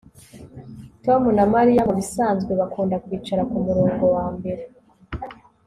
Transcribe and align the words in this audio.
Tom 1.05 1.21
na 1.37 1.45
Mariya 1.53 1.87
mubisanzwe 1.87 2.51
bakunda 2.61 2.95
kwicara 3.03 3.41
kumurongo 3.49 4.03
wambere 4.15 4.61